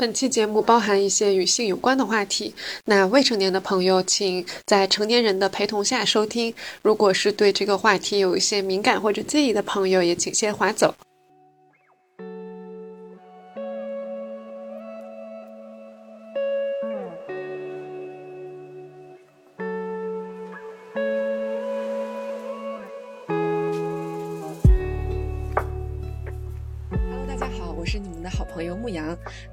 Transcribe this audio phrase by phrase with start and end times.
[0.00, 2.54] 本期节目包含一些与性有关的话题，
[2.84, 6.54] 那未成年的朋友请在成年人的陪同下收听。
[6.82, 10.94] 如果是对这个话题有一些敏感或者介意的朋友，也请先划走。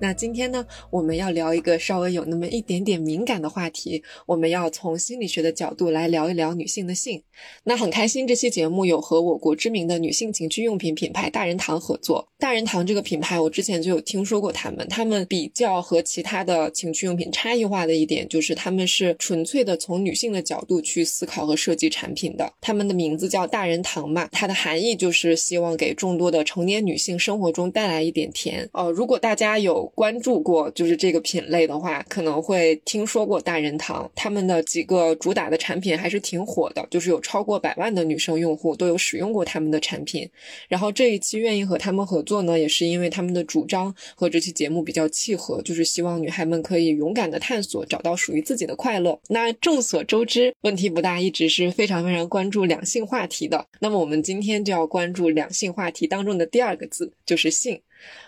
[0.02, 7.24] 那今天呢，我们要聊一个稍微有那么一点点敏感的话题，我们要从心理学的角度来聊一聊女性的性。
[7.64, 12.28] 那很开心，这期节目有和我国知名的女性情趣用品品牌大人堂合作。
[12.38, 14.86] 大人堂这个品牌，我之前就有听说过他们。
[14.90, 22.52] 他们比较和其他的情趣用品差异化的一点，就是他们是纯粹的从女性的角度去思考和设计产品的。
[22.60, 28.70] 他们的名字叫大人堂嘛，它的含义就是希望给众多的成年女性生活中带来一点甜。
[28.74, 29.85] 哦，如果大家有。
[29.94, 40.30] 关注过就是这个品类的话，可能会听说过大人堂，他们的几个主打的产品还是挺火的，就是有超过百万的女生用户都有使用过他们的产品。
[40.68, 49.20] 然后这一期愿意和他们合作呢，也是因为他们的主张和这期节目比较契合，就是希望女孩们可以勇敢的探索，找到属于自己的快乐。
[49.30, 57.82] 那众所周知，问题不大一直是非常非常关注两性话题的，那么我们今天就要关注两性话题当中的第二个字，就是性。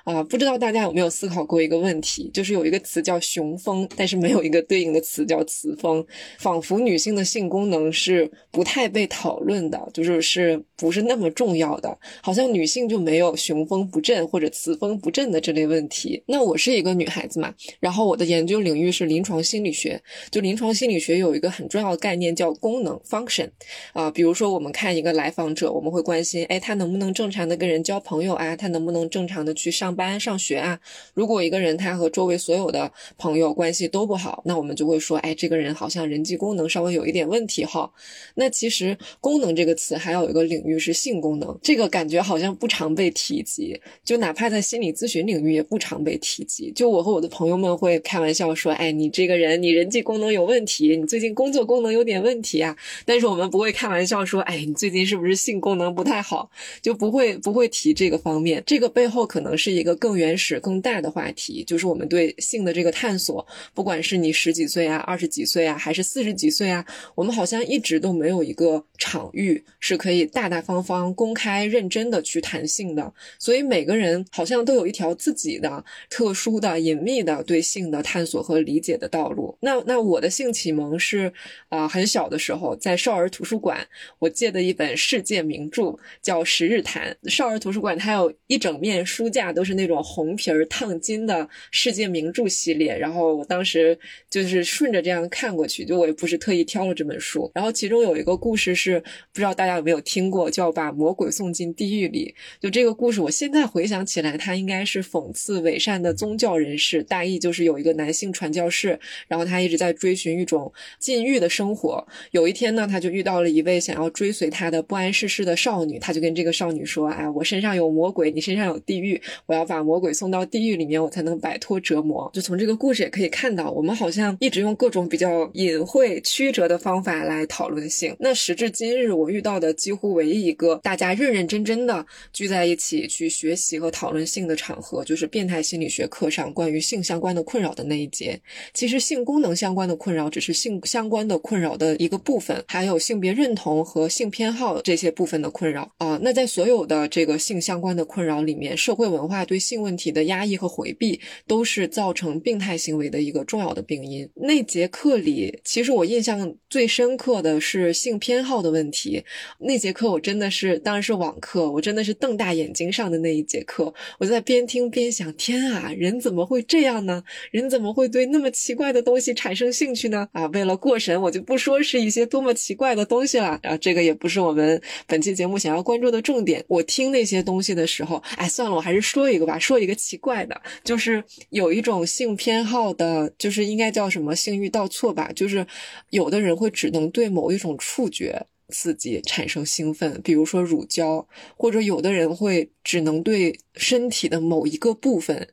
[0.04, 6.06] 啊，不知道大家有没有思考过一个问题，就是有一个词叫雄风，但是没有一个对应的词叫雌风，
[6.40, 16.24] 仿佛女性的性功能是不太被讨论的，就是是不是那么重要的，好像女性就没有雄风不振或者雌风不振的这类问题。
[16.26, 23.50] 那我是一个女孩子嘛，然后我的研究领域是临床心理学，就临床心理学有一个很重要的概念叫功能 （function）。
[23.92, 28.56] 啊，比如说我们看一个来访者，我们会关心，哎，他能不能正常的跟人交朋友啊？
[28.56, 29.67] 他能不能正常的去。
[29.68, 30.80] 去上班上学啊，
[31.14, 37.92] 如果一个人他和周围所有的朋友关系都不好，那我们就会说，哎，这个人好像人际功能稍微有一点问题哈。
[38.36, 46.72] 那其实“功能”这个词还有一个领域是性功能，这个感觉好像不常被提及，就哪怕在心理咨询领域也不常被提及。
[46.72, 52.74] 就我和我的朋友们会开玩笑说，哎，你这个人你人际功能有问题，你最近工作功能有点问题啊。
[53.04, 56.50] 但是我们不会开玩笑说，哎，你最近是不是性功能不太好？
[56.82, 58.64] 就不会不会提这个方面。
[58.66, 59.57] 这个背后可能。
[59.58, 63.46] 是一个更原始、更大的话题，就是我们对性的这个探索。
[63.74, 66.86] 不管是你十几岁啊、二十几岁啊，还是四十几岁啊，
[67.16, 73.14] 我们好像一直都没有一个场域是可以大大方方、公开、认真的去谈性的。
[73.40, 79.58] 所以每个人好像都有一条自己的特殊的、隐秘的对性的探索和理解的道路。
[79.62, 81.32] 那那我的性启蒙是
[81.70, 83.88] 啊，很小的时候在少儿图书馆，
[84.20, 87.18] 我借的一本世界名著叫《十日谈》。
[87.30, 89.48] 少儿图书馆它有一整面书架。
[89.58, 93.98] 都是那种红皮儿烫金的世界名著系列，然后我当时
[94.30, 97.50] 就是顺着这样看过去，就我也不是特意挑了这本书。
[97.56, 102.36] 然后其中有一个故事是不知道大家有没有听过，叫把魔鬼送进地狱里。
[102.60, 107.02] 就这个故事，我现在回想起来，它应该是讽刺伪善的宗教人士。
[107.02, 112.06] 大意就是有一个男性传教士，然后他一直在追寻一种禁欲的生活。
[112.32, 122.30] 有一天呢，他就遇到了一位想要追随他的不谙世事的少女，他就跟这个少女说：“哎，我身上有魔鬼，你身上有地狱。”我要把魔鬼送到地狱里面，我才能摆脱折磨。
[122.34, 128.16] 就从这个故事也可以看到，我们好像一直用各种比较隐晦、曲折的方法来讨论性。
[128.20, 138.40] 那时至今日，我遇到的几乎唯一一个大家认认真真的聚在一起去学习和讨论性的场合，就是变态心理学课上关于性相关的困扰的那一节。
[138.74, 146.20] 其实性功能相关的困扰只是性相关的困扰的一个部分，还有性别认同和性偏好这些部分的困扰啊。
[146.22, 149.48] 那在所有的这个性相关的困扰里面，社会文文化。
[149.48, 154.30] 对性问题的压抑和回避，都是造成病态行为的一个重要的病因。
[154.36, 159.24] 那节课里，其实我印象最深刻的是性偏好的问题。
[159.60, 163.94] 那节课我真的是，当然是网课，我真的是瞪大眼睛上的那一节课。
[164.20, 167.24] 我在边听边想：天啊，人怎么会这样呢？
[167.52, 170.28] 人怎么会对那么奇怪的东西产生兴趣呢？
[170.34, 173.58] 啊，为了过审，我就不说是一些多么奇怪的东西了。
[173.64, 176.64] 啊，这个也不是我们本期节目想要关注的重点。
[176.68, 179.28] 我听那些东西的时候，哎，算了，我还是说。
[179.28, 185.68] 一个吧，说一个奇怪的，就是有一种性偏好的，就是应该叫什么性欲倒错吧，就是
[186.12, 191.28] 有的人会只能对某一种触觉刺激产生兴奋，比如说乳胶，
[191.58, 195.46] 或者有的人会只能对身体的某一个部分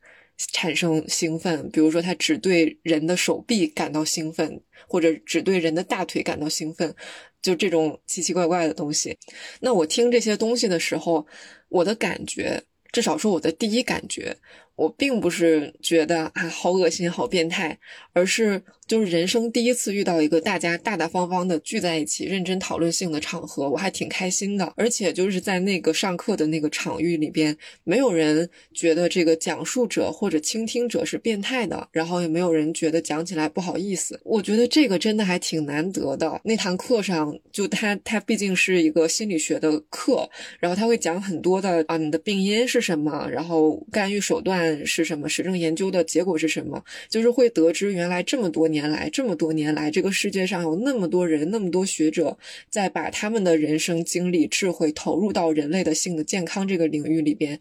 [0.52, 6.94] 产生兴奋，比如说他只对人的手臂感到兴奋，或者只对人的大腿感到兴奋，
[7.42, 9.18] 就这种奇奇怪怪的东西。
[9.60, 11.26] 那我听这些东西的时候，
[11.68, 12.62] 我的感觉。
[12.94, 14.36] 至少说，我的第一感觉，
[14.76, 17.78] 我并不是觉得啊好恶心、好变态，
[18.12, 24.72] 而是就是人生第一次遇到一个大家大大方方的聚在一起认真讨论性的场合，我还挺开心的。
[24.76, 34.20] 而且就是在那个上课的那个场域里边，没有人觉得这个讲述者或者倾听者是变态的，然后也没有人觉得讲起来不好意思。
[34.24, 36.40] 我觉得这个真的还挺难得的。
[36.42, 40.28] 那堂课上，就他他毕竟是一个心理学的课，
[40.58, 44.63] 然后他会讲很多的啊，你的病因是什么，然后干预手段。
[44.84, 46.82] 是什么实证研究的结果是什么？
[47.08, 52.36] 就是会得知原来这么多年来，这么多年来，这个世界上有那么多人，那么多学者
[52.68, 57.58] 在把他们的人生经历、智慧投入到人类的性的健康这个领域里边。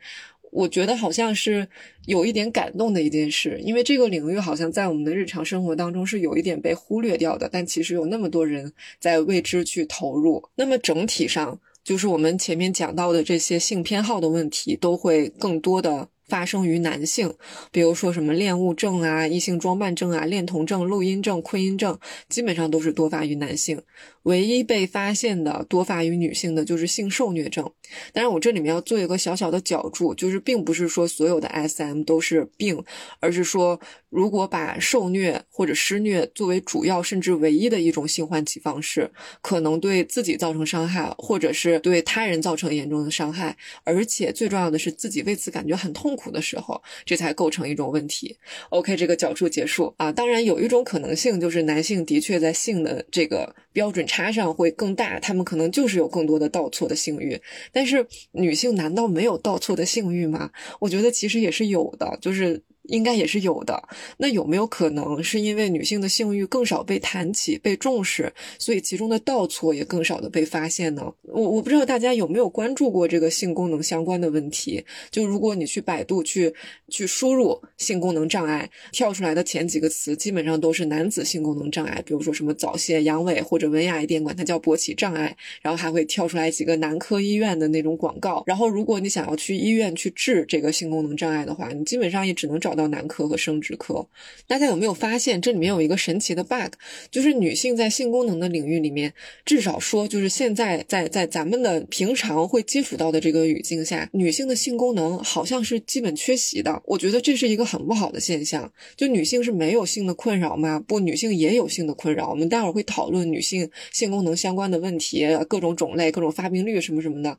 [0.52, 1.68] 我觉得好像是
[2.06, 10.44] 有一点感动的一件事，因为这个领域好像在我们的日常生活当中是有一点被忽略掉的，但其实有那么多人在为之去投入。
[10.54, 16.08] 那么整体上，就是我们前面讲到的这些性偏好的问题，都会更多的。
[16.34, 17.32] 发生于男性，
[17.72, 23.80] 比如说什么恋物症啊、异性装扮症啊、恋童症、录音症、困音症，基本上都是多发于男性。
[24.24, 27.70] 唯一被发现的多发于女性的就是性受虐症。
[28.14, 32.84] 当然，我这里面要做一个小小的角注，就是并不是说所有的 SM 都是病，
[33.20, 33.80] 而是说
[34.14, 39.10] 如果把受虐或者施虐作为主要甚至唯一的一种性唤起方式，
[39.42, 48.38] 可能对自己造成伤害，或者是对他人造成严重的伤害，而且最重要的是自己为此感觉很痛苦的时候，这才构成一种问题。
[48.70, 50.12] OK，这个角注结束啊。
[50.12, 54.04] 当然，有一种可能性就是男性的确在性的这个标准。
[54.06, 60.52] 差上会更大，他们可能就是有更多的倒错的性欲，但是女性难道没有倒错的性欲吗？
[60.80, 62.62] 我觉得其实也是有的，就是。
[62.84, 63.82] 应该也是有的。
[64.18, 71.14] 那有没有可能是因为女性的性欲更少被谈起、被重视，所以其中的倒错也更少的被发现呢？
[71.24, 74.84] 我我不知道大家有没有关注过这个性功能相关的问题。
[75.10, 76.54] 就如果你去百度去
[76.90, 85.36] 去输入性功能障碍，跳出来的前几个词基本上都是男子性功能障碍，比如说什么早泄、阳痿，或者文雅一点管它叫勃起障碍。
[85.62, 88.44] 然后还会跳出来几个男科医院的那种广告。
[88.46, 92.73] 然后如果你想要去医院去治这个性功能障碍的话，你基本上也只能找。
[92.76, 94.08] 到男科和生殖科，
[94.48, 96.74] 大家有没有发现这里面有一个神奇的 bug？
[97.12, 99.14] 就是女性在性功能的领域里面，
[99.46, 106.82] 至少说就是现在在在咱们的平常会接触到的这个语境下，女性的性功能好像是基本缺席的。
[106.86, 108.72] 我觉得这是一个很不好的现象。
[108.96, 110.80] 就女性是没有性的困扰吗？
[110.88, 112.30] 不，女性也有性的困扰。
[112.30, 117.38] 我们待会儿会讨论女性性功能相关的问题，各种种类、各种发病率什么什么的。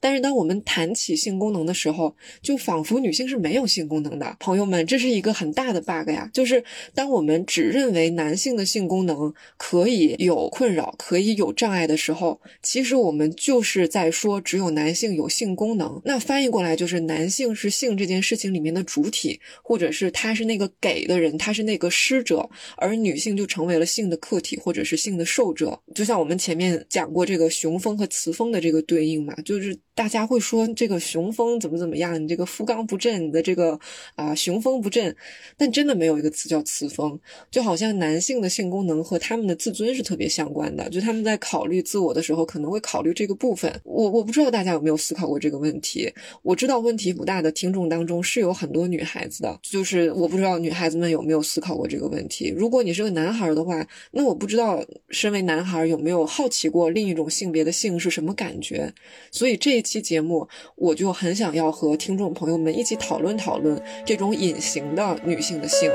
[0.00, 4.36] 但是当我们谈起性功能的时候，就仿佛女性是没有性功能的。
[4.38, 6.28] 朋友们，这是一个很大的 bug 呀！
[6.32, 16.00] 就是当我们只认为男性的性功能可以有困扰、可以有障碍的时候，其实我们就是在说只有男性有性功能。
[16.04, 22.48] 那翻译过来就是男性是性这件事情里面的主体，或者是他是那个给的人，他是那个施者，
[22.78, 25.78] 而女性就成为了性的客体或者是性的受者。
[25.94, 29.78] 就像我们前面讲过这个雄风和雌风的这个对应嘛，就是。
[29.94, 32.20] 大家会说这个雄风怎么怎么样？
[32.20, 33.78] 你这个夫刚不振，你的这个
[34.16, 35.14] 啊雄风不振，
[35.56, 37.16] 但真的没有一个词叫雌风，
[37.48, 43.72] 就好像男性的性功能和他们的自尊是特别相关的，就他们在考虑自我的时候可能会考虑这个部分。
[43.84, 46.12] 我我不知道大家有没有思考过这个问题。
[46.42, 52.52] 我知道问题不大的听众当中是有很多女孩子的，就是我不知道女孩子们有没有思考过这个问题。
[52.56, 58.92] 如果你是个男孩的话，那我不知道身为男孩有没有好奇过另一种性别的性是什么感觉。
[59.30, 59.83] 所以这。
[59.84, 65.88] 期节目，我就很想要和听众朋友们一起讨论讨论这种隐形的女性的性。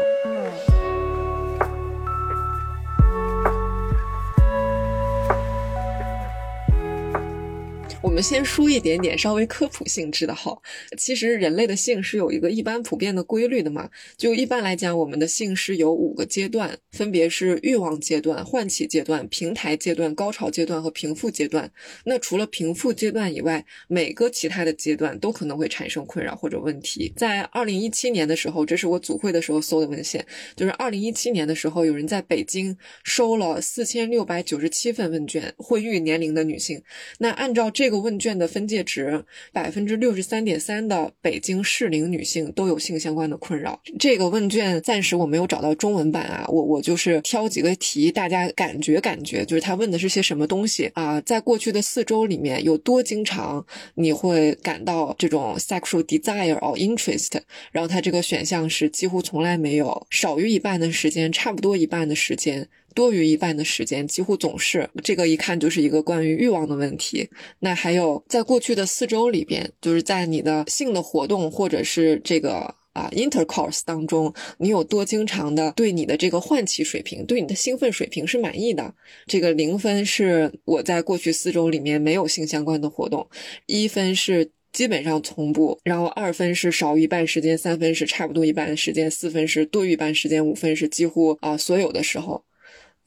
[8.02, 10.58] 我们先说一点点稍微科普性质的哈，
[10.98, 13.90] 其实人类的性是有一个一般普遍的规律的嘛。
[14.16, 21.70] 就一般来讲，我们的性是有五个阶段，分别是欲望阶段、唤起阶段、平台阶段、高潮阶段和平复阶段。
[22.06, 27.12] 那除了平复阶段以外，每个其他的阶段都可能会产生困扰或者问题。
[27.18, 30.26] 在二零一七年的时候，这是我组会的时候搜的文献，
[30.56, 36.82] 就是二零一七年的时候，有人在北京收了四千六百九十七份问卷，会育年龄的女性。
[37.18, 43.82] 那按照这这个问卷的分界值，百分之六十三点三的北京适龄女性都有性相关的困扰。
[43.98, 51.20] 这个问卷暂时我没有找到中文版啊，我我就是挑几个题，大家感觉感觉，就是他问的是些什么东西啊？
[51.22, 53.66] 在过去的四周里面有多经常
[53.96, 57.42] 你会感到这种 sexual desire or interest？
[57.72, 62.70] 然后他这个选项是几乎从来没有，少于一半的时间，差不多一半的时间。
[63.00, 67.30] 多于一半的时间，几乎总是这个，一看就是一个关于欲望的问题。
[67.60, 78.94] 那还有，在过去的四周里边，就是在你的性的活动或者是这个啊，intercourse 当中，你有多经常的对你的这个唤起水平，对你的兴奋水平是满意的？
[79.28, 83.26] 这个零分是我在过去四周里面没有性相关的活动，
[83.66, 92.44] 一分是基本上从不，然后二分是少于一半时间，三分是差不多一半时间，四分是多于一半时间，五分是几乎啊所有的时候。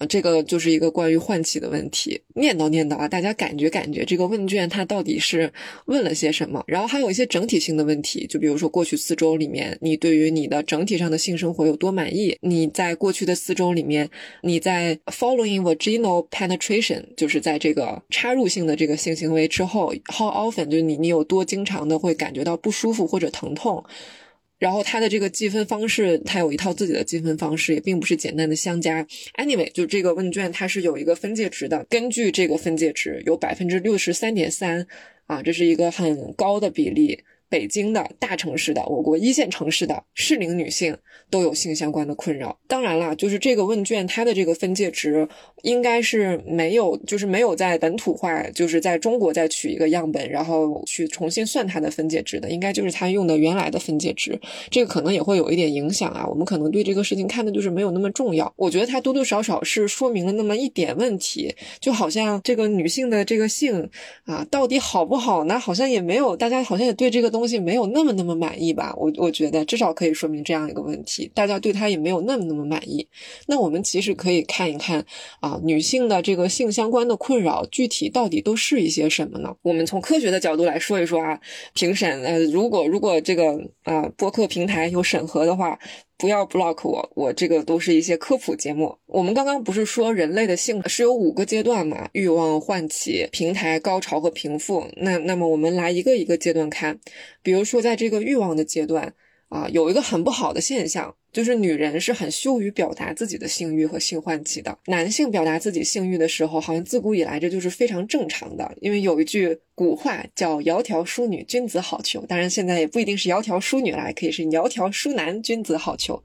[0.07, 5.53] 这个就是一个关于唤起的问题，念叨念叨啊，大家感觉感觉这个问卷它到底是
[5.87, 6.63] 问了些什么？
[6.67, 12.37] 然后还有一些整体性的问题，就比如说过去四周里面，你对于你的整体上的性生活有多满意？
[12.41, 14.09] 你在过去的四周里面，
[14.43, 23.85] 你在 following vaginal penetration，就是在这个插入性的这个性行为之后，how often 就是你你有多经常的会感觉到不舒服或者疼痛？
[24.63, 29.05] 然后它的这个计分方式，它有一套自己的计分方式，也并不是简单的相加。
[29.37, 34.87] Anyway，就这个问卷它是有一个分界值的，根据这个分界值，有百分之六十三点三，
[35.27, 37.25] 啊，这是一个很高的比例。
[37.53, 40.97] 北京的大城市的，我国一线城市的适龄女性
[41.29, 42.59] 都有性相关的困扰。
[42.67, 45.29] 当然了，就是这个问卷它的这个分界值
[45.61, 54.41] 应该是没有，就是没有在本土化，就是在中国再取一个样本，然后去重新算它的分界值的，应该就是它用的原来的分界值。
[54.71, 56.27] 这个可能也会有一点影响啊。
[56.27, 58.51] 我们可能对这个事情看的就是没有那么重要。
[58.57, 63.91] 我觉得它多多少少是说明了那么一点问题，就好像这个女性的这个性
[64.25, 65.59] 啊，到底好不好呢？
[65.59, 67.42] 好像也没有，大家好像也对这个东。
[67.43, 68.95] 东西没有那么那么满意吧？
[68.97, 73.05] 我我觉得至少可以说明这样一个问题，大家对他也没有那么那么满意。
[73.49, 75.05] 那我们其实可以看一看
[75.41, 79.53] 啊，女性的这个性相关的困扰具体到底都是一些什么呢？
[79.63, 81.41] 我们从科学的角度来说一说啊，
[81.75, 85.77] 评审呃，如果如果这个啊播客平台有审核的话。
[86.23, 88.97] 不要 block 我，我这个都是一些科普节目。
[89.07, 92.09] 我们刚刚不是说人类的性是有五个阶段嘛？
[92.13, 94.87] 欲望、唤起、平台、高潮和平复。
[94.99, 97.01] 那那么我们来一个一个阶段看，
[97.43, 99.13] 比如说在这个欲望的阶段
[99.49, 101.13] 啊，有一个很不好的现象。
[101.33, 108.71] 就是女人是很羞于表达自己的性欲和性唤起的，男性表达自己性欲的时候，好像自古以来这就是非常正常的。
[108.81, 116.21] 因为有一句古话叫“窈窕淑女，君子好逑”，当然现在也不一定是窈窕淑女了，可以是窈窕淑男，君子好逑。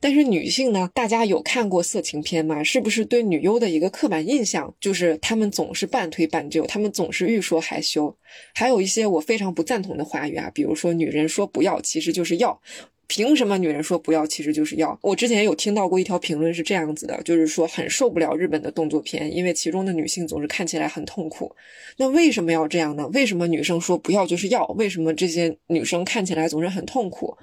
[0.00, 2.64] 但是女性呢，大家有看过色情片吗？
[2.64, 8.16] 是不是对女优的一个刻板印象就是她们总是半推半就，她们总是欲说还休？
[8.54, 12.60] 还有一些我非常不赞同的话语啊，比如说女人说不要，其实就是要。
[13.08, 14.96] 凭什么女人说不要，其实就是要？
[15.00, 21.56] 我之前有听到过一条评论是这样子的，就是说很受不了日本的动作片，因为其中的女性总是看起来很痛苦。
[21.96, 23.08] 那为什么要这样呢？
[23.08, 24.66] 为什么女生说不要就是要？
[24.76, 27.34] 为什么这些女生看起来总是很痛苦？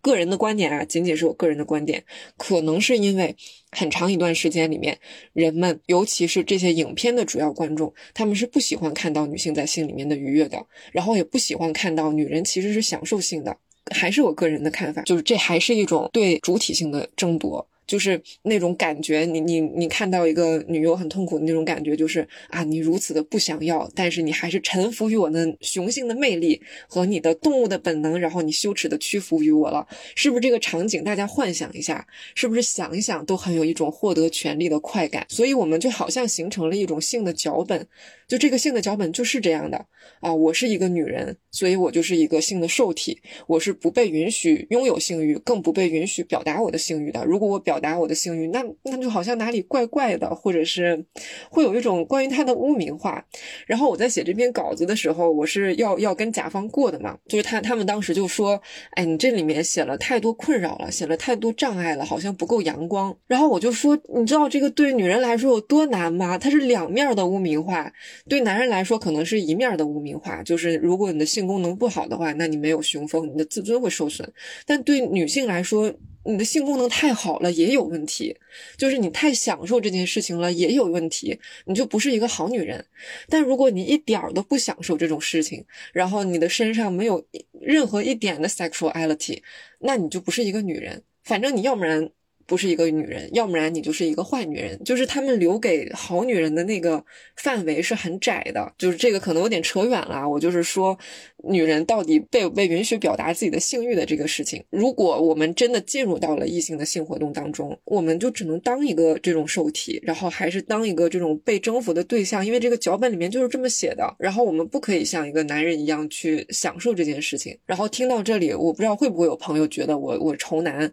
[0.00, 2.02] 个人的观点啊，仅仅是我个人的观点，
[2.36, 3.36] 可能是因为
[3.70, 4.98] 很长一段时间里面，
[5.32, 13.56] 人们尤其是这些影片的主要观众，他们是不喜欢看到女性在性里面的愉悦的，然后也不喜欢看到女人其实是享受性的。
[13.90, 17.66] 还是我个人的看法，就是这还是一种对主体性的争夺。
[17.92, 26.58] 就是那种感觉，你你你看到一个女优很痛苦的那种感觉，就是啊，你如此的不想要，但是你还是臣服于我的雄性的魅力
[26.88, 31.04] 和你的动物的本能，然后你羞耻的屈服于我了，是不是这个场景？
[31.04, 35.26] 大家幻想一下，是不是想一想都很有一种获得权利的快感？
[35.28, 37.86] 所以我们就好像形成了一种性的脚本，
[38.26, 39.84] 就这个性的脚本就是这样的
[40.20, 47.22] 啊，我是一个女人，所以我就是一个性的受体，我是不被允许拥有性欲，更不被允许表达我的性欲的。
[47.26, 51.04] 如果我表达我的幸运，那那就好像哪里怪怪的，或者是
[51.50, 53.22] 会有一种关于他的污名化。
[53.66, 58.58] 然后我在写这篇稿子的时候，我是要要跟甲方过的嘛，就是他他们当时就说，
[58.92, 63.14] 哎，你这里面写了太多困扰了，写了太多障碍了，好像不够阳光。
[63.26, 66.38] 然后我就说，你知道这个对女人来说有多难吗？
[66.38, 67.92] 它是两面的污名化，
[68.28, 74.30] 对男人来说可能是一面的污名化，就是如果你的性功能不好的话，那你没有雄风，你的自尊会受损。
[74.66, 75.92] 但对女性来说，
[76.24, 78.36] 你的性功能太好了也有问题，
[78.76, 82.84] 就是你太享受这件事情了也有问题，你就不是一个好女人。
[83.28, 87.24] 但如果你一点儿都不享受这种事情，然后你的身上没有
[87.60, 89.42] 任何一点的 sexuality，
[89.80, 91.02] 那你就不是一个女人。
[91.22, 92.10] 反正你要不然。
[92.52, 94.78] 不是一个女人，要不然你就是一个坏女人。
[94.84, 97.02] 就是他们留给好女人的那个
[97.36, 98.70] 范围是很窄的。
[98.76, 100.28] 就是这个可能有点扯远了。
[100.28, 100.98] 我就是说，
[101.44, 104.62] 女人到底被被允许表达自己的性欲的这个事情。
[104.68, 112.44] 如果我们真的进入到了异性的性活动当中，我们就只能当一个这种受体，然后还是当一个这种被征服的对象。
[112.44, 114.14] 因为这个脚本里面就是这么写的。
[114.18, 117.58] 然后我们不可以像一个男人一样去享受这件事情。
[117.64, 120.92] 然后听到这里，我不知道会不会有朋友觉得我我仇男。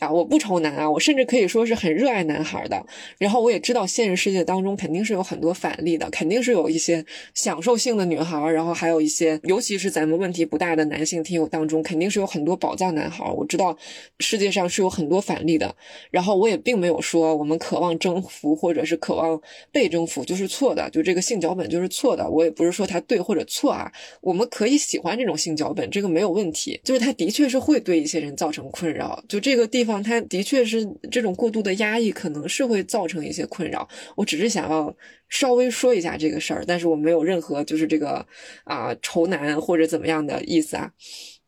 [0.00, 2.84] 啊，我不愁男啊，我甚至可以说是很热爱男孩的。
[3.18, 13.24] 然后我也知道现实世界当中肯定是有很多反例的，肯定是有一些享受性的女孩，然后还有一些，尤其是咱们问题不大的男性听友当中，肯定是有很多宝藏男孩。
[13.30, 13.76] 我知道
[14.18, 15.72] 世界上是有很多反例的。
[16.10, 22.28] 然后我也并没有说我们渴望征服或者是渴望被征服就是错的，就这个性脚本就是错的。
[22.28, 26.80] 我也不是说它对或者错啊，我们可以喜欢这种性脚本，这个没有问题。
[26.82, 30.02] 就是它的确是会对一些人造成困扰，就这个地方。
[30.02, 33.88] 它的确是这种过度的压抑，可能是会造成一些困扰。
[34.16, 34.94] 我只是想要
[35.28, 38.26] 稍微说一下这个事儿，但是我没有任何就是这个
[38.64, 40.92] 啊愁男或者怎么样的意思啊。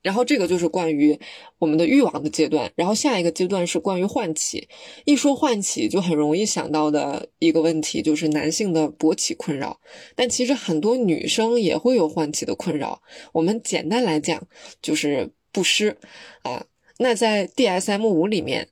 [0.03, 1.19] 然后这个就是关于
[1.59, 4.69] 我们的欲望的阶段，然后下一个阶段是关于唤起。
[5.07, 9.81] 一说唤起，就很容易想到的一个问题就是男性的勃起困扰，
[10.15, 13.01] 但其实很多女生也会有唤起的困扰。
[13.33, 14.47] 我们简单来讲
[14.83, 15.97] 就是不湿
[16.43, 16.67] 啊。
[16.99, 18.69] 那在 DSM 五里面，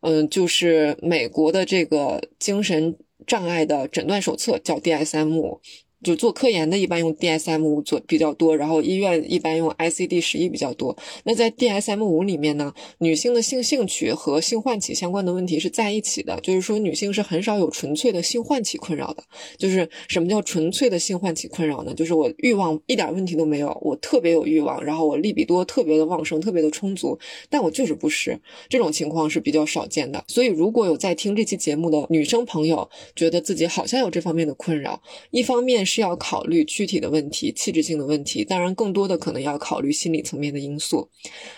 [0.00, 5.60] 嗯，就是美国的这个精神障碍的诊断手册，叫 DSM 五。
[6.06, 10.96] 就做科研的，一般用 DSM 五做比较多，然后医院一般用 ICD 十一比较多。
[11.24, 19.24] 那在 DSM 五里面呢，女性的性兴趣和性唤起相关的问题是在一起的，就是说女性是很少有纯粹的性唤起困扰的。
[19.58, 21.92] 就是什么叫纯粹的性唤起困扰呢？
[21.92, 27.18] 就是我欲望一点问题都没有，我特别有欲望，然后我利比多特别的旺盛，特别的充足，
[27.50, 28.38] 但我就是不湿。
[28.68, 30.22] 这种情况是比较少见的。
[30.28, 35.86] 所以如果有在听这期节目的女生朋友，觉得自己好像有这方面的困扰，一方面。
[35.86, 41.08] 是是要考虑躯体的问题、气质性的问题，当然更多的可能要考虑心理层面的因素。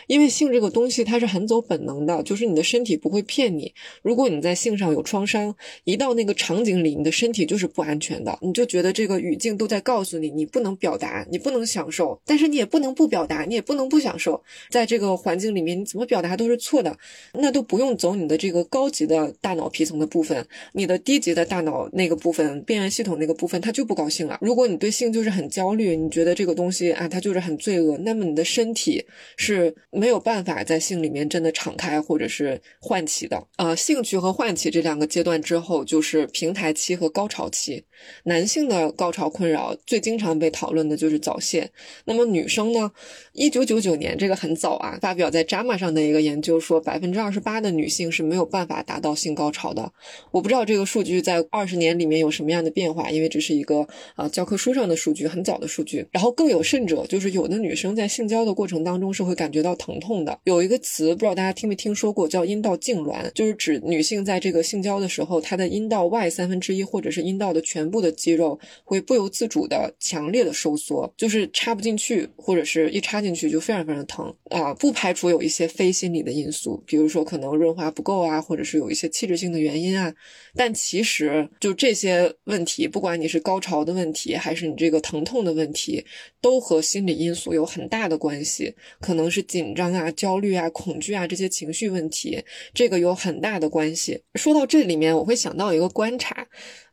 [0.07, 3.75] 因为性这个东西它是很走本能的，就是你的身体不会骗你。
[4.01, 5.53] 如果你在性上有创伤，
[5.83, 14.41] 一到那个场景里，你的身体就是不安全的，你就觉得这个语境都在告诉你，你不能表达，你不能享受，但是你也不能不表达，你也不能不享受。
[14.71, 16.97] 在这个环境里面，你怎么表达都是错的，
[17.35, 24.28] 那都不用走你的这个高级的大脑皮层的部分，你的低级的大脑那个部分，边缘系统那个部分，它就不高兴。
[24.41, 29.05] 如果你对性就是很焦虑，你觉得这个东西啊，它就是很罪恶，那么你的身体
[29.37, 33.47] 是没有办法在性里面真的敞开或者是唤起的。
[33.57, 37.85] 呃，兴趣和唤起这两个阶段之后，就是平台期和高潮期。
[38.25, 41.71] 男性的高潮困扰最经常被讨论的就是早泄。
[42.05, 42.91] 那么女生呢？
[43.33, 49.93] 一九九九年这个很早啊，发表在《JAMA》上的一个研究说，百分之二十八的女性是没有办法达到性高潮的。
[50.31, 53.87] 我不知道这个数据在二十年里面有什么样的变化，因为这是一个。
[54.17, 60.39] 啊，教科书上的数据很早的数据，然后更有甚者，就是有的女生在性交的过程当中是会感觉到疼痛的。
[60.45, 74.75] 有一个词，不知道大家听没听说过，叫阴道痉挛，就是指女性在这个性交的时候，她的阴道外三分之一或者是阴道的全部的肌肉会不由自主的强烈的收缩，就是插不进去，或者是一插进去就非常非常疼啊。
[74.75, 80.15] 不排除有一些非心理的因素，比如说可能润滑不够啊，或者是有一些气质性的原因啊。
[80.55, 86.05] 但其实就这些问题，不管你是高潮的，问题还是你这个疼痛的问题，
[86.41, 92.43] 都和心理因素有很大的关系，可能是紧张啊、焦虑啊、恐惧啊这些情绪问题，
[92.75, 94.23] 这个有很大的关系。
[94.35, 96.47] 说到这里面，我会想到一个观察。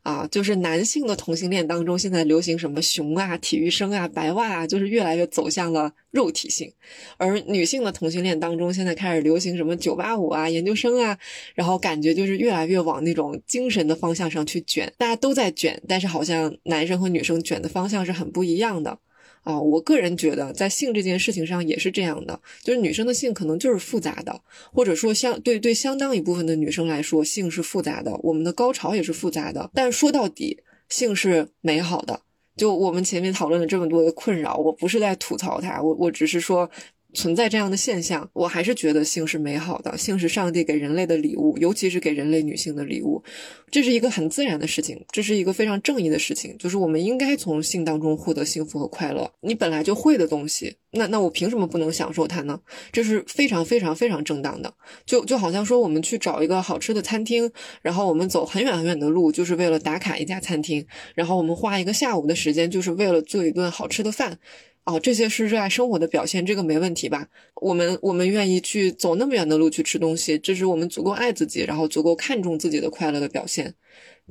[0.06, 6.70] 啊，就是男性的同性恋当中，现在流行什么熊啊、体育生啊、白袜啊，就是越来越走向了肉体性；
[7.16, 11.18] 而女性的同性恋当中，现在开始流行什么九八五啊、研究生啊，
[11.56, 14.92] 然后感觉就是越来越往那种精神的方向上去卷。
[14.96, 19.00] 大家都在卷，但是好像男生和女生卷的方向是很不一样的。
[19.46, 29.70] 啊，我个人觉得，在性这件事情上也是这样的，就是女生的性可能就是复杂的，或者说相对对相当一部分的女生来说，性是复杂的，我们的高潮也是复杂的。
[29.72, 32.22] 但说到底，性是美好的。
[32.56, 36.68] 就我们前面讨论了这么多的困扰，我不是在吐槽它，我我只是说。
[37.16, 43.24] 存在这样的现象，我还是觉得性是美好的，性是上帝给人类的礼物，尤其是给人类女性的礼物，
[43.70, 49.32] 这是一个很自然的事情，这是一个非常正义的事情，就是我们应该从性当中获得幸福和快乐。
[49.40, 52.60] 你本来就会的东西，那那我凭什么不能享受它呢？
[52.92, 54.74] 这是非常非常非常正当的。
[55.06, 57.50] 就就好像说，我们去找一个好吃的餐厅，
[57.80, 64.38] 然后我们走很远很远的路，就是为了打卡一家餐厅，然后我们花一个下午的时间，就是为了做一顿好吃的饭。
[64.86, 67.28] 哦，这些是热爱生活的表现，这个没问题吧？
[67.56, 73.74] 我们我们愿意去走那么远的路去吃东西，这是我们足够爱自己，然后足够看重自己的快乐的表现。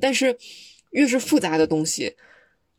[0.00, 0.38] 但是，
[0.92, 2.16] 越是复杂的东西，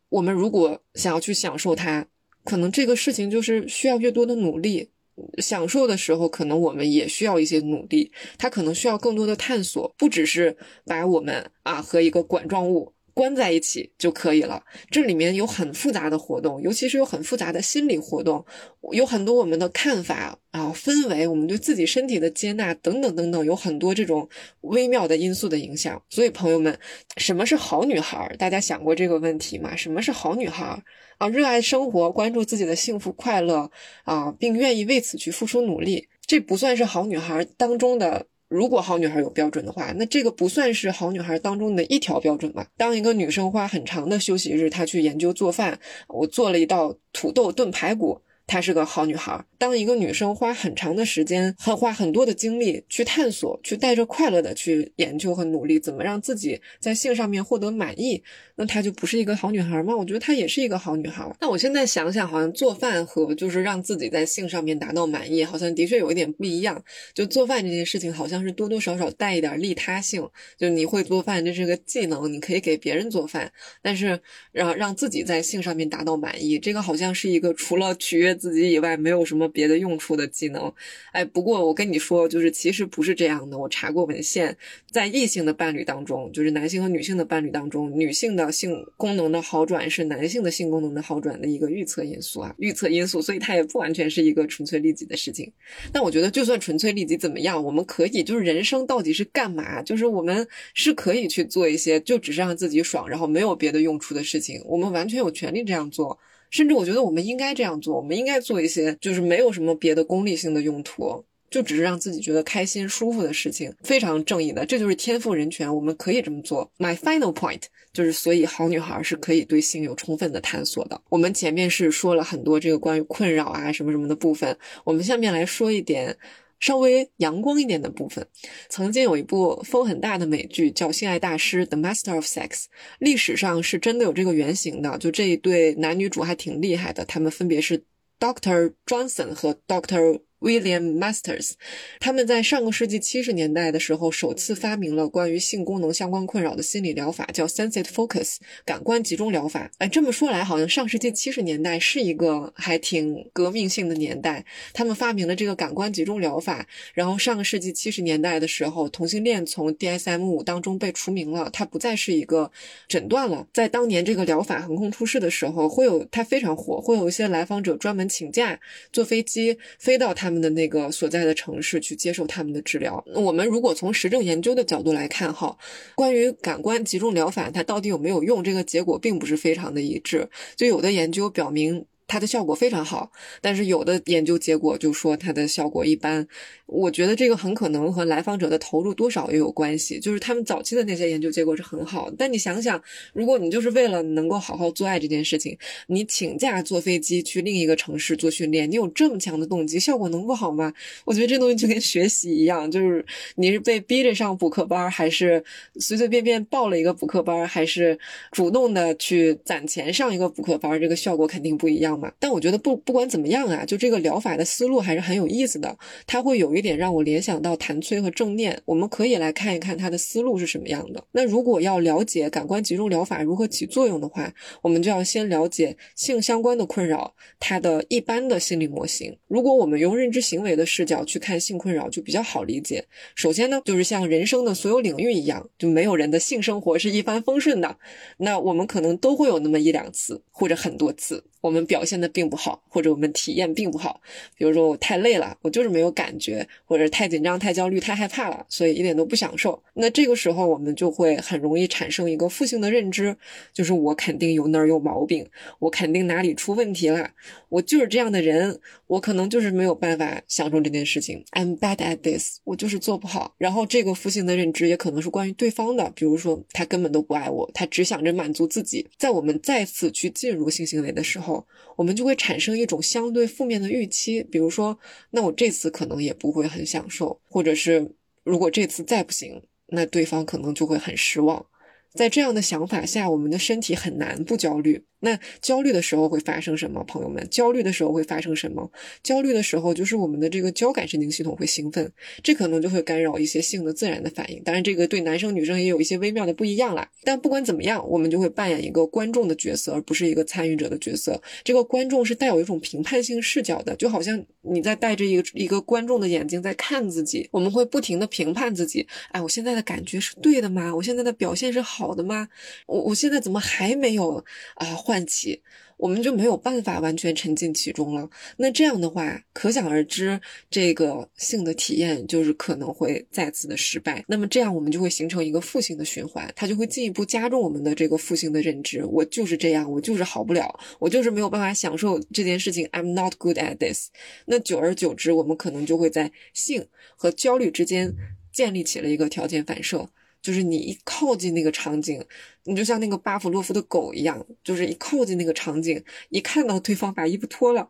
[0.08, 2.08] 我们如果想要去享受它，
[2.42, 4.90] 可能这个事情就是需要越多的努力。
[5.38, 12.92] 享受的时候，可能我们也需要一些努力，它可能需要更多的探索，不只是把我们啊和一个管状物。
[13.18, 14.62] 关在一起就可以了。
[14.92, 18.44] 这里面有很复杂的活动，尤其是有很复杂的心理活动，
[18.92, 24.28] 有很多我们的看法啊、氛围，我们对自己身体的接纳等等等等，有很多这种
[24.60, 26.00] 微妙的因素的影响。
[26.08, 26.78] 所以，朋友们，
[27.16, 28.32] 什么是好女孩？
[28.38, 29.74] 大家想过这个问题吗？
[29.74, 30.80] 什么是好女孩？
[31.18, 33.68] 啊，热爱生活，关注自己的幸福快乐
[34.04, 38.26] 啊，并愿意为此去付出努力，这不算是好女孩当中的。
[38.48, 42.66] 如果好女孩有标准的话，那这个不算是好女孩当中的一条标准吧？
[42.76, 48.22] 当一个女生花很长的休息日，她去研究做饭，我做了一道土豆炖排骨。
[48.48, 49.44] 她是个好女孩。
[49.58, 58.22] 当一个女生花很长的时间和花很多的精力去探索，去带着快乐的去研究和努力，怎么让自己在性上面获得满意，
[58.56, 59.94] 那她就不是一个好女孩吗？
[59.96, 61.28] 我觉得她也是一个好女孩。
[61.40, 66.82] 那我现在想想，好像做饭和就是让自己在性上面达到满意，好像的确有一点不一样。
[67.12, 74.18] 就做饭这件事情，好像是多多少少带一点利他性，就你会做饭，这是个技能，你可以给别人做饭，但是
[74.52, 78.37] 让让自己在性上面达到满意，这个好像是一个除了取悦。
[78.38, 80.72] 自己以外没有什么别的用处的技能，
[81.12, 83.58] 哎，不过我跟你说，就是其实不是这样的。
[83.58, 84.56] 我查过文献，
[84.90, 95.52] 在异性的伴侣当中，就是男性和女性的伴侣当中，女性的性功能的好转是男性的性功能的好转的一个预测因素啊，预测因素，所以它也不完全是一个纯粹利己的事情。
[95.92, 99.82] 但我觉得，就算纯粹利己怎么样，我们可以就是人生到底是干嘛？
[99.82, 106.18] 就是我们是可以去做一些就只是让自己爽，然后没有别的用处的事情，我们完全有权利这样做。
[106.50, 116.70] 甚至我觉得我们应该这样做，我们应该做一些就是没有什么别的功利性的用途，就只是让自己觉得开心舒服的事情，非常正义的，这就是天赋人权，我们可以这么做。
[116.78, 121.00] My final point 就是，所以好女孩是可以对性有充分的探索的。
[121.08, 126.16] 我们前面是说了很多这个关于困扰啊什么什么的部分，我们下面来说一点。
[126.60, 128.26] 稍微阳光一点的部分，
[128.68, 132.64] 曾经有一部风很大的美剧叫《性爱大师》The Master of Sex，
[132.98, 137.84] 历史上是真的有这个原型的，就这一对男女主还挺厉害的，他们分别是
[138.20, 140.20] Doctor Johnson 和 Doctor。
[140.40, 141.52] William Masters，
[141.98, 149.68] 他们在上个世纪七十年代的时候，首次发明了关于性功能相关困扰的心理疗法，叫 Sensitive Focus 感官集中疗法。
[149.78, 154.44] 哎，这么说来，好像上世纪七十年代是一个还挺革命性的年代。
[154.72, 162.52] 他们发明了这个感官集中疗法，然后上个世纪七十年代的时候，同性恋从 DSM 五当中被除名了，它不再是一个
[162.86, 163.48] 诊断了。
[163.52, 168.60] 在当年这个疗法横空出世的时候，会有它非常火，会有一些来访者专门请假
[168.92, 170.27] 坐飞机飞到他。
[170.28, 173.02] 他们的那个所在的城市去接受他们的治疗。
[173.14, 175.56] 我们如果从实证研究的角度来看，哈，
[175.94, 180.28] 关于感官集中疗法它到底有没有用，这个结果并不是非常的一致。
[180.54, 181.86] 就有的研究表明。
[182.08, 186.26] 它的效果非常好，但是有的研究结果就说它的效果一般。
[186.66, 189.98] 我觉得这个很可能和来访者的投入多少也有关系。
[190.00, 192.82] 就是他们早期的那些研究结果是很好，但你想想，
[193.14, 200.72] 如果你就是为了能够好好做爱这件事情，你请假坐飞机去另一个城市做训练，你有这么强的动机，效果能不好吗？
[201.04, 203.04] 我觉得这东西就跟学习一样，就是
[203.36, 205.42] 你是被逼着上补课班，还是
[205.76, 207.98] 随随便便报了一个补课班，还是
[208.32, 211.97] 主动的去攒钱上一个补课班，这个效果肯定不一样。
[212.18, 215.76] 但我觉得不不管怎么样啊，就这个疗法的思路还是很有意思的。
[216.06, 221.02] 它会有一点让我联想到谭崔和正念，我们可以来看一看它的思路是什么样的。
[221.12, 224.32] 那如果要了解感官集中疗法如何起作用的话，
[224.62, 229.16] 我们就要先了解性相关的困扰它的一般的心理模型。
[229.26, 232.84] 如果我们用认知行为的视角去看性困扰，就比较好理解。
[233.14, 237.76] 首先呢，就是像人生的所有领域一样，就没有人的性生活是一帆风顺的。
[238.18, 241.24] 那我们可能都会有那么一两次或者很多次。
[241.40, 244.00] 我们表现的并不好，或者我们体验并不好。
[244.36, 249.62] 比如说我太累了，我就是没有感觉，或者太紧张、太焦虑、太害怕了，所以一点都不享受。
[249.74, 253.16] 那这个时候我们就会很容易产生一个负性的认知，
[253.52, 257.10] 就是我肯定有那儿有毛病，我肯定哪里出问题了，
[257.48, 261.24] 我就是这样的人，我可能就是没有办法享受这件事情。
[261.30, 263.36] I'm bad at this，我就是做不好。
[263.38, 268.84] 然后这个负性的认知也可能是关于对方的，比如说他根本都不爱我，他只想着满足自己。
[268.98, 271.46] 在我们再次去进入性行为的时候。
[271.76, 274.76] 我们就会产生一种相对负面的预期，比如说，
[275.10, 281.46] 那我这次可能也不会很享受，或者是如果这次再不行，那对方可能就会很失望。
[281.94, 284.84] 在这样的想法下，我们的身体很难不焦虑。
[285.00, 286.84] 那焦虑的时候会发生什么？
[286.88, 288.70] 朋友们，焦虑的时候会发生什么？
[289.02, 294.42] 焦虑的时候就是我们的这个交感神经系统会兴奋，这可能就会干扰一些性的自然的反应。
[294.42, 296.88] 当然，这个对男生女生也有一些微妙的不一样啦。
[297.04, 301.20] 但不管怎么样，我们就会扮演一个观众的角色，而不是一个参与者的角色。
[301.44, 307.28] 这个观众是带有一种评判性视角的，就好像你在带着一个一个观众的眼睛在看自己。
[307.30, 310.74] 我们会不停的评判自己，哎，我现在的感觉是对的吗？
[310.74, 312.28] 我现在的表现是好的吗？
[312.66, 314.66] 我我现在怎么还没有啊？
[314.88, 315.42] 唤起，
[315.76, 318.08] 我们就没有办法完全沉浸其中了。
[318.38, 324.02] 那这样的话，可想而知，这个性的体验就是可能会再次的失败。
[324.08, 328.82] 那么这样，我们就会形成一个负性的循环，它就会进一步加重我们的这个负性的认知。
[328.86, 332.66] 我就是这样，我就是好不了，我就是没有办法享受这件事情。
[332.68, 333.90] I'm not good at this。
[334.24, 337.94] 那久而久之，我们可能就会在性和焦虑之间
[338.32, 339.90] 建立起了一个条件反射。
[340.20, 342.04] 就是你一靠近那个场景，
[342.44, 347.68] 你就像那个巴甫洛夫的狗一样，就是一靠近那个场景，一看到对方把衣服脱了，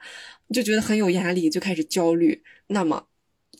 [0.52, 3.06] 就觉得很有压力，就开始焦虑，那么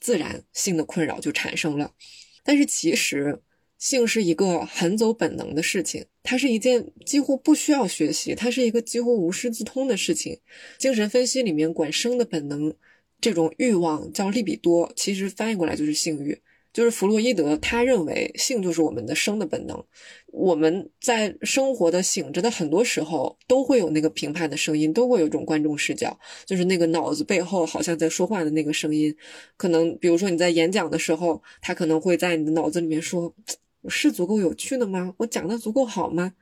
[0.01, 1.95] 自然性的困扰就产生了。
[2.43, 3.43] 但是其实
[3.77, 10.41] 性是一个很走本能的事情，它是一件几乎不需要学习，它是一个几乎无师自通的事情。
[10.79, 12.75] 精神分析里面管生的本能
[13.21, 16.41] 这种欲望叫利比多，其实翻译过来就是性欲。
[16.79, 19.85] 就是弗洛伊德，他认为性就是我们的生的本能。
[20.29, 29.13] 我们在生活的醒着的很多时候，都会有那个评判的声音，都会有一种观众视角，就是那个脑子背后好像在说话的那个声音。
[29.57, 33.35] 可能比如说你在演讲的时候，他可能会在你的脑子里面说
[33.83, 35.13] ：“我是足够有趣的吗？
[35.17, 36.35] 我讲的足够好吗？”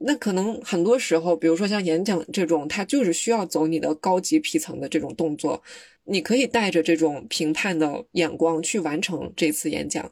[0.00, 5.62] 那可能很多时候，比如说像演讲这种，它就是需要走你的高级皮层的这种动作。
[6.08, 10.10] 你可以带着这种评判的眼光去完成这次演讲，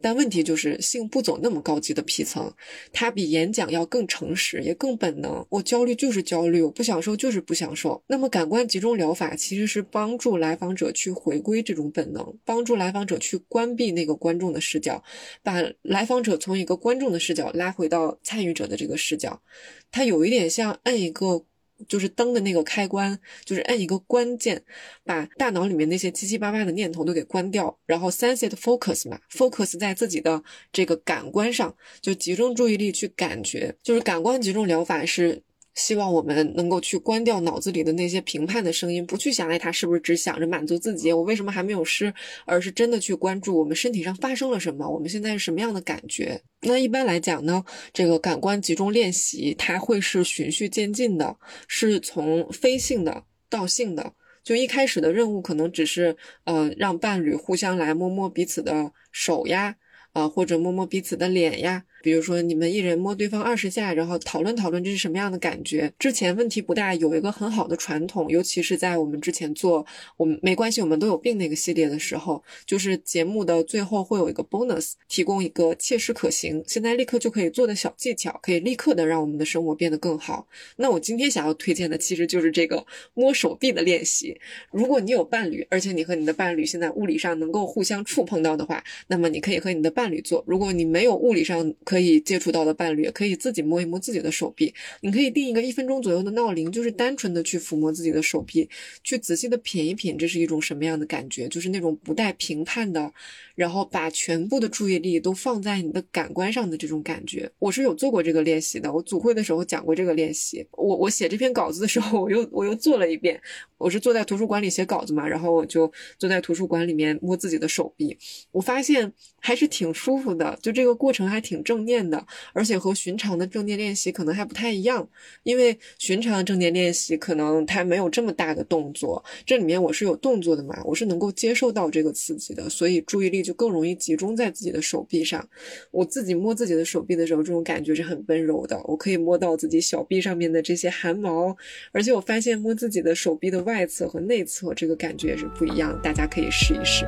[0.00, 2.52] 但问题就是性不走那么高级的皮层，
[2.92, 5.44] 它比演讲要更诚实，也更本能。
[5.50, 8.02] 我焦虑就是焦虑，我不享受就是不享受。
[8.06, 15.02] 那么感官集中疗法其实是帮助来访者去回归这种本能，帮助来访者去关闭那个观众的视角，
[15.42, 19.42] 把来访者从一个观众的视角拉回到参与者的这个视角。
[19.90, 21.44] 它有一点像摁一个。
[21.88, 24.62] 就是灯的那个开关，就是按一个关键，
[25.04, 30.42] 把大脑里面那些七七八八的念头都给关掉，然后 sense it focus 嘛，focus 在自己的
[30.72, 35.42] 这个感官上，就集中注意力去感觉，就是感官集中疗法是。
[35.74, 41.12] 希望我们能够去关掉脑子里的那些评判的声音，不去想哎，他是不是只想着满足自己？
[41.12, 42.12] 我为什么还没有湿？
[42.44, 46.42] 而是真的去关注我们身体上发生了什么，我们现在是什么样的感觉？
[46.62, 54.12] 那一般来讲呢，这个感官集中练习，它会是循序渐进的，是从非性的到性的。
[54.44, 59.76] 就一开始的任务可能只是呃，让伴侣互相来摸摸彼此的手呀，
[60.12, 61.84] 啊，或者摸摸彼此的脸呀。
[62.02, 65.90] 比如说，你们一人摸对方二十下，然后讨论讨论这是什么样的感觉。
[65.98, 69.86] 之前问题不大，有一个很好的传统，尤其是在我们之前做
[70.16, 80.46] 我们没关系，我们都有病那个系列的时候，就是节目的最后会有一个 bonus，提供一个切实可行、现在立刻就可以做的小技巧，可以立刻的让我们的生活变得更好。
[80.76, 82.84] 那我今天想要推荐的其实就是这个
[83.14, 84.36] 摸手臂的练习。
[84.72, 90.42] 如果你有伴侣，而且你和你的伴侣现在物理上能够互相触碰到的话，那么你可以和你的伴侣做。
[90.46, 94.72] 如果你没有物理上，可以接触到的伴侣，可以自己摸一摸自己的手臂。
[95.02, 98.66] 你可以定一个一分钟左右的闹铃，就是单纯的去抚摸自己的手臂，
[99.04, 101.46] 去仔细的品一品，这是一种什么样的感觉？
[101.48, 103.12] 就是那种不带评判的，
[103.54, 107.52] 然后把全部的注意力都放在你的感官上的这种感觉。
[107.58, 110.66] 我是有做过这个练习的，我组会的时候讲过这个练习。
[110.70, 113.38] 我我写这篇稿子的时候，我又我又做了一遍。
[113.76, 118.16] 我是坐在图书馆里写稿子嘛，然后我就坐在图书馆里面摸自己的手臂，
[118.52, 125.06] 我发现还是挺舒服的，就这个过程还挺正念的，而且和寻常的正念练习可能还不太一样，
[125.42, 135.46] 因为寻常的正念练习可能它没有这么大的动作，这里面我是有动作的嘛，我是能够接受到这个刺激的，所以注意力就更容易集中在自己的手臂上。
[135.90, 141.54] 我自己摸自己的手臂的时候，这种感觉是很温柔的，我可以摸到自己小臂上面的这些汗毛，
[141.92, 143.82] 而且我发现摸自己的手臂的外。
[143.92, 147.04] 侧和内侧这个感觉也是不一样，大家可以试一试。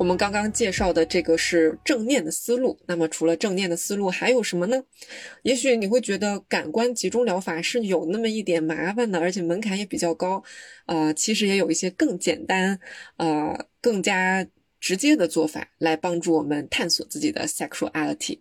[0.00, 4.82] 我们刚刚介绍的这个是正念的思路，那么除了正念的思路还有什么呢？
[5.42, 10.42] 也许你会觉得感官集中疗法是有那么一点麻烦的，而且门槛也比较高。
[10.86, 12.80] 呃，其实也有一些更简单，
[13.18, 14.46] 呃，更加。
[14.80, 18.38] 直接的做法来帮助我们探索自己的 sexuality。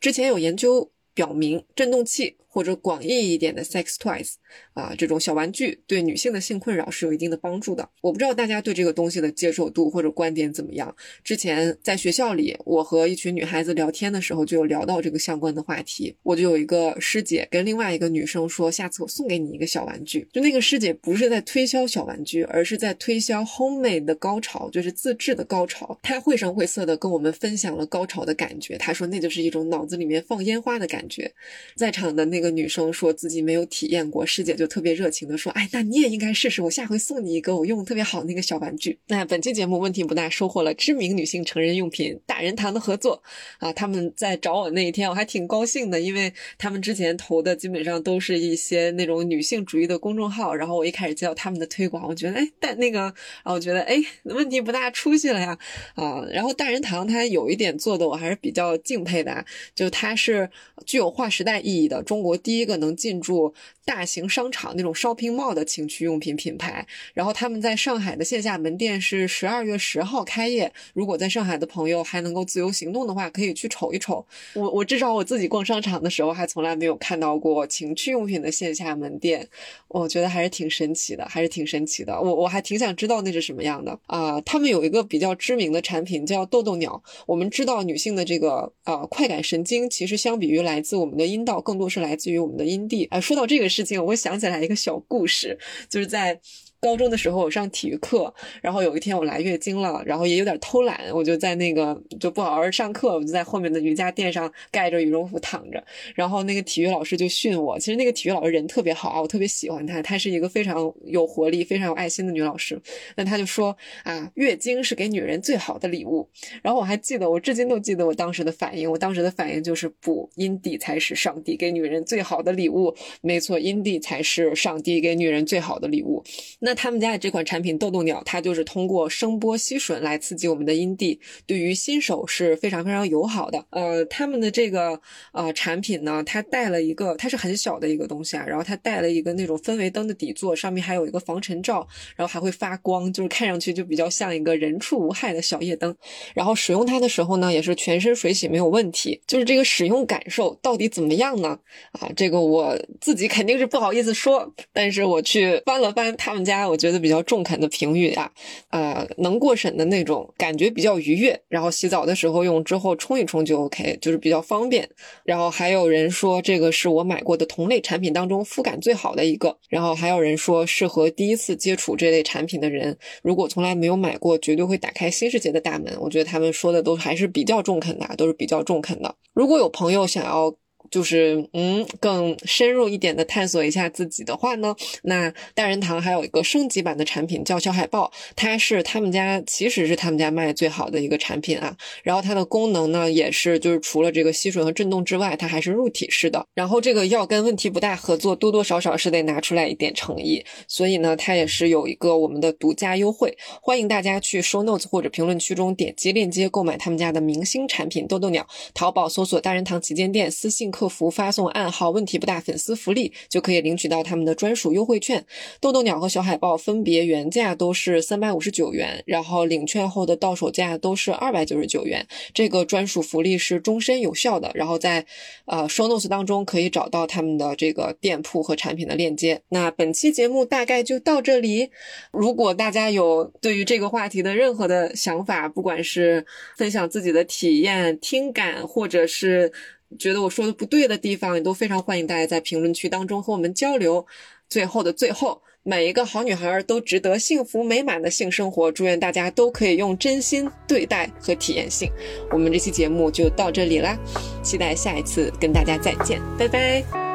[0.00, 2.38] 之前有研究表明，振动器。
[2.54, 4.34] 或者广义一点的 sex toys
[4.74, 7.90] 啊，这种小玩具对女性的性困扰是有一定的帮助的。
[8.00, 10.94] 我不知道大家对这个东西的接受度或者观点怎么样。
[11.24, 16.14] 之前在学校里，我和一群女孩子聊天的时候，就有聊到这个相关的话题。
[16.22, 20.28] 我就有一个师姐跟另外一个女生说，下次我送给你一个小玩具。
[20.32, 25.98] 就那个师姐不是在推销小玩具，而是在推销 homemade 的高潮，就是自制的高潮。
[26.04, 28.78] 她绘声绘色的跟我们分享了高潮的感觉。
[28.78, 31.32] 她说那就是一种脑子里面放烟花的感觉。
[31.74, 43.22] 在场的那个个女生说自己没有体验过，师姐就特别热情的说：“哎，那你也应该试试，我下回送你一个我用特别好那个小玩具。”那本期节目问题不大，收获了知名女性成人用品大人堂的合作
[43.58, 43.72] 啊！
[43.72, 53.02] 他们在找我那一天，我还挺高兴的，因为他们之前投的基本上都是一些那种女性主义的公众号，然后我一开始接到他们的推广，我觉得哎，但那个
[53.42, 55.58] 啊，我觉得哎，问题不大，出息了呀
[55.94, 56.24] 啊！
[56.30, 60.50] 然后大人堂它有一点做的我还是比较敬佩的，就它是
[60.84, 62.02] 具有划时代意义的。
[62.02, 70.72] 中国第一个能进驻大型商场那种 shopping mall 的情趣用品品牌，然后他们在上海的线下门店是十二月十号开业。
[70.94, 74.24] 如果在上海的朋友还能够自由行动的话，可以去瞅一瞅。
[74.54, 79.46] 我我至少我自己逛商场的时候，还从来没有看到过情趣用品的线下门店，
[79.88, 82.18] 我觉得还是挺神奇的，还是挺神奇的。
[82.18, 84.40] 我我还挺想知道那是什么样的啊。
[84.40, 87.02] 他们有一个比较知名的产品叫豆豆鸟。
[87.26, 93.04] 我们知道女性的这个啊快感神经，其实相比于来自我们的阴道，更多是来自于我们的阴蒂。
[93.10, 95.58] 啊，说到这个事情，我会想起来一个小故事，
[95.88, 96.40] 就是在。
[96.84, 105.82] 高中的时候我上体育课，然后有一天我来月经了，然后也有点偷懒，我就在那个就不好好上课，我就在后面的瑜伽垫上盖着羽绒服躺着，
[106.14, 107.78] 然后那个体育老师就训我。
[107.78, 112.78] 其实那个体育老师人特别好，我特别喜欢她，她是一个非常有活力、非常有爱心的女老师。
[113.16, 116.28] 那她就说啊，月经是给女人最好的礼物。
[116.60, 122.94] 然后我还记得，我至今都记得我当时的反应，我当时的反应就是不，阴蒂才是上帝给女人最好的礼物。
[123.22, 126.22] 没错，阴蒂才是上帝给女人最好的礼物。
[126.58, 126.73] 那。
[126.74, 133.64] 他们家的这款产品豆豆鸟，它就是通过声波吸吮来刺激我们的阴蒂，对于新手是非常非常友好的。
[133.70, 135.00] 呃，他们的这个
[135.32, 145.94] 呃产品呢，它带了一个，它是很小的一个东西啊，然后它带了一个那种氛围灯的底座，上面还有一个防尘罩，然后还会发光，就是看上去就比较像一个人畜无害的小夜灯。
[146.34, 149.20] 然后使用它的时候呢，也是全身水洗没有问题。
[149.26, 151.58] 就是这个使用感受到底怎么样呢？
[151.92, 158.30] 啊，这个我自己肯定是不好意思说，但是我去翻了翻他们家我觉得比较中肯的评语啊，
[158.70, 164.88] 呃，能过审的那种，感觉比较愉悦，然后洗澡的时候用之后冲一冲就 OK，就是比较方便。
[165.24, 169.56] 然后还有人说这个是我买过的同类产品当中肤感最好的一个。
[169.68, 175.92] 然后还有人说适合第一次接触这类产品的人，如果从来没有买过，绝对会打开新世界的大门。
[176.00, 179.14] 我觉得他们说的都还是比较中肯的，都是比较中肯的。
[179.32, 180.54] 如果有朋友想要。
[180.94, 191.76] 就是嗯，更深入一点的探索一下自己的话呢，那大人堂还有一个升级版的产品叫小海豹，它是他们家其实是他们家卖最好的一个产品啊。
[192.04, 196.46] 然后它的功能呢，也是就是除了这个吸吮和震动之外，它还是入体式的。
[196.54, 210.83] 然后这个要跟问题不大合作，多多少少是得拿出来一点诚意，所以呢，它也是有一个我们的独家优惠，欢迎大家去 show notes 或者评论区中点击链接购买他们家的明星产品豆豆鸟，淘宝搜索大人堂旗舰店私信客。
[210.84, 215.24] 客服发送暗号“问题不大”粉丝福利，就可以领取到他们的专属优惠券。
[215.58, 222.06] 豆豆鸟和小海豹分别原价都是三百五十九元，然后领券后的到手价都是二百九十九元。
[222.34, 224.50] 这个专属福利是终身有效的。
[224.54, 225.06] 然后在
[225.46, 229.40] 呃 show notes 当中可以找到他们的这个店铺和产品的链接。
[229.48, 231.70] 那本期节目大概就到这里。
[232.12, 236.26] 如果大家有对于这个话题的任何的想法，不管是
[236.58, 239.50] 分享自己的体验、听感，或者是。
[239.98, 244.06] 觉得我说的不对的地方，也都非常欢迎大家在评论区当中和我们交流。
[244.48, 251.90] 最后的最后，每一个好女孩都值得幸福美满的性生活，祝愿大家都可以用真心对待和体验性。
[252.30, 253.98] 我们这期节目就到这里啦，
[254.42, 257.13] 期待下一次跟大家再见，拜拜。